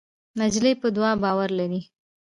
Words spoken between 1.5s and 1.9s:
لري.